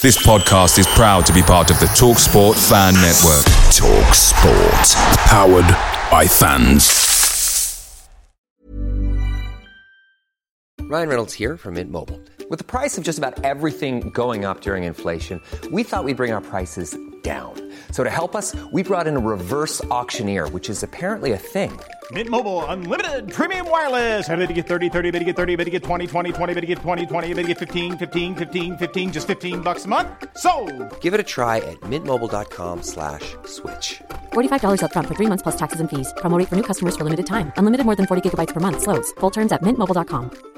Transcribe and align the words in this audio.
This 0.00 0.16
podcast 0.16 0.78
is 0.78 0.86
proud 0.86 1.26
to 1.26 1.32
be 1.32 1.42
part 1.42 1.72
of 1.72 1.80
the 1.80 1.86
Talk 1.86 2.18
Sport 2.18 2.56
Fan 2.56 2.94
Network. 2.94 3.42
Talk 3.74 4.14
Sport. 4.14 4.94
Powered 5.26 5.68
by 6.08 6.24
fans. 6.24 8.08
Ryan 10.82 11.08
Reynolds 11.08 11.34
here 11.34 11.56
from 11.56 11.74
Mint 11.74 11.90
Mobile. 11.90 12.20
With 12.48 12.60
the 12.60 12.64
price 12.64 12.96
of 12.96 13.02
just 13.02 13.18
about 13.18 13.42
everything 13.44 14.10
going 14.10 14.44
up 14.44 14.60
during 14.60 14.84
inflation, 14.84 15.42
we 15.72 15.82
thought 15.82 16.04
we'd 16.04 16.16
bring 16.16 16.30
our 16.30 16.42
prices 16.42 16.96
down. 17.22 17.52
So 17.90 18.04
to 18.04 18.10
help 18.10 18.34
us, 18.34 18.56
we 18.72 18.82
brought 18.82 19.06
in 19.06 19.16
a 19.16 19.20
reverse 19.20 19.84
auctioneer, 19.90 20.48
which 20.48 20.70
is 20.70 20.82
apparently 20.82 21.32
a 21.32 21.36
thing. 21.38 21.78
Mint 22.12 22.30
Mobile 22.30 22.64
unlimited 22.66 23.30
premium 23.30 23.68
wireless. 23.68 24.26
Have 24.26 24.38
to 24.38 24.54
get 24.54 24.66
30, 24.66 24.88
30, 24.88 25.10
bit 25.10 25.18
to 25.18 25.24
get 25.26 25.36
30, 25.36 25.56
bit 25.56 25.64
to 25.64 25.70
get 25.70 25.82
20, 25.82 26.06
20, 26.06 26.32
20, 26.32 26.54
bit 26.54 26.60
to 26.62 26.66
get 26.66 26.78
20, 26.78 27.06
20, 27.06 27.28
bit 27.34 27.42
to 27.42 27.48
get 27.48 27.58
15, 27.58 27.98
15, 27.98 28.34
15, 28.36 28.76
15 28.78 29.12
just 29.12 29.26
15 29.26 29.60
bucks 29.60 29.84
a 29.84 29.88
month. 29.88 30.08
So, 30.38 30.50
Give 31.02 31.12
it 31.12 31.20
a 31.20 31.28
try 31.36 31.58
at 31.58 31.78
mintmobile.com 31.82 32.82
slash 32.82 33.36
switch. 33.44 34.00
$45 34.32 34.80
upfront 34.80 35.08
for 35.08 35.14
three 35.14 35.26
months 35.26 35.42
plus 35.42 35.56
taxes 35.56 35.80
and 35.80 35.90
fees. 35.90 36.14
Promo 36.22 36.38
rate 36.38 36.48
for 36.48 36.56
new 36.56 36.62
customers 36.62 36.96
for 36.96 37.04
limited 37.04 37.26
time. 37.26 37.52
Unlimited 37.58 37.84
more 37.84 37.96
than 37.96 38.06
40 38.06 38.22
gigabytes 38.24 38.54
per 38.54 38.60
month. 38.60 38.80
Slows. 38.80 39.12
Full 39.20 39.30
terms 39.30 39.52
at 39.52 39.60
mintmobile.com. 39.62 40.57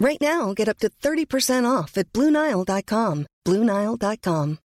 Right 0.00 0.20
now, 0.20 0.54
get 0.54 0.68
up 0.68 0.78
to 0.78 0.90
30% 0.90 1.70
off 1.70 1.96
at 1.96 2.12
BlueNile.com. 2.12 3.26
BlueNile.com. 3.46 4.58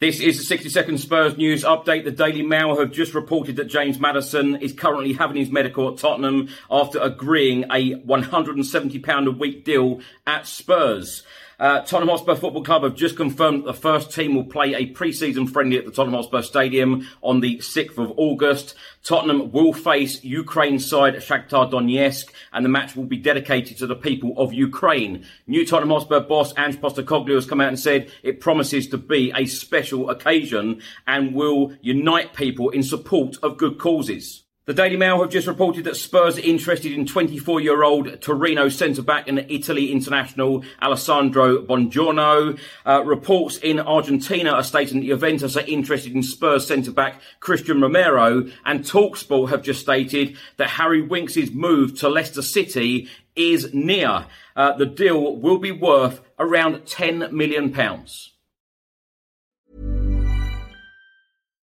This 0.00 0.18
is 0.20 0.38
the 0.38 0.44
60 0.44 0.70
second 0.70 0.98
Spurs 0.98 1.36
news 1.36 1.62
update. 1.62 2.04
The 2.04 2.10
Daily 2.10 2.40
Mail 2.40 2.78
have 2.78 2.90
just 2.90 3.12
reported 3.12 3.56
that 3.56 3.66
James 3.66 4.00
Maddison 4.00 4.56
is 4.56 4.72
currently 4.72 5.12
having 5.12 5.36
his 5.36 5.50
medical 5.50 5.90
at 5.92 5.98
Tottenham 5.98 6.48
after 6.70 6.98
agreeing 6.98 7.64
a 7.64 7.96
£170 7.96 9.26
a 9.26 9.30
week 9.30 9.62
deal 9.66 10.00
at 10.26 10.46
Spurs. 10.46 11.22
Uh, 11.60 11.82
Tottenham 11.82 12.08
Hotspur 12.08 12.36
Football 12.36 12.64
Club 12.64 12.84
have 12.84 12.94
just 12.94 13.18
confirmed 13.18 13.60
that 13.60 13.66
the 13.66 13.78
first 13.78 14.14
team 14.14 14.34
will 14.34 14.44
play 14.44 14.74
a 14.74 14.86
pre-season 14.86 15.46
friendly 15.46 15.76
at 15.76 15.84
the 15.84 15.90
Tottenham 15.90 16.14
Hotspur 16.14 16.40
Stadium 16.40 17.06
on 17.20 17.40
the 17.40 17.58
6th 17.58 17.98
of 17.98 18.14
August. 18.16 18.74
Tottenham 19.04 19.52
will 19.52 19.74
face 19.74 20.24
Ukraine 20.24 20.78
side 20.78 21.16
Shakhtar 21.16 21.70
Donetsk 21.70 22.30
and 22.54 22.64
the 22.64 22.70
match 22.70 22.96
will 22.96 23.04
be 23.04 23.18
dedicated 23.18 23.76
to 23.76 23.86
the 23.86 23.94
people 23.94 24.32
of 24.38 24.54
Ukraine. 24.54 25.26
New 25.46 25.66
Tottenham 25.66 25.90
Hotspur 25.90 26.20
boss 26.20 26.54
Ange 26.56 26.80
Postecoglou 26.80 27.34
has 27.34 27.44
come 27.44 27.60
out 27.60 27.68
and 27.68 27.78
said 27.78 28.10
it 28.22 28.40
promises 28.40 28.88
to 28.88 28.96
be 28.96 29.30
a 29.36 29.44
special 29.44 30.08
occasion 30.08 30.80
and 31.06 31.34
will 31.34 31.74
unite 31.82 32.32
people 32.32 32.70
in 32.70 32.82
support 32.82 33.36
of 33.42 33.58
good 33.58 33.76
causes. 33.76 34.44
The 34.70 34.74
Daily 34.74 34.96
Mail 34.96 35.20
have 35.20 35.30
just 35.30 35.48
reported 35.48 35.82
that 35.86 35.96
Spurs 35.96 36.38
are 36.38 36.42
interested 36.42 36.92
in 36.92 37.04
24-year-old 37.04 38.20
Torino 38.20 38.68
centre-back 38.68 39.26
and 39.26 39.44
Italy 39.48 39.90
international 39.90 40.62
Alessandro 40.80 41.60
Buongiorno. 41.62 42.56
Uh, 42.86 43.02
reports 43.04 43.56
in 43.56 43.80
Argentina 43.80 44.52
are 44.52 44.62
stating 44.62 45.00
that 45.00 45.06
Juventus 45.06 45.56
are 45.56 45.66
interested 45.66 46.14
in 46.14 46.22
Spurs 46.22 46.68
centre-back 46.68 47.20
Cristian 47.40 47.82
Romero, 47.82 48.48
and 48.64 48.84
Talksport 48.84 49.48
have 49.48 49.64
just 49.64 49.80
stated 49.80 50.36
that 50.56 50.70
Harry 50.70 51.02
Winks' 51.02 51.50
move 51.50 51.98
to 51.98 52.08
Leicester 52.08 52.40
City 52.40 53.08
is 53.34 53.74
near. 53.74 54.26
Uh, 54.54 54.76
the 54.76 54.86
deal 54.86 55.34
will 55.34 55.58
be 55.58 55.72
worth 55.72 56.20
around 56.38 56.86
10 56.86 57.36
million 57.36 57.72